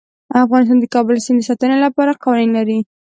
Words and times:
افغانستان 0.45 0.77
د 0.79 0.85
کابل 0.93 1.15
سیند 1.25 1.39
د 1.41 1.47
ساتنې 1.49 1.77
لپاره 1.85 2.19
قوانین 2.23 2.51
لري. 2.57 2.79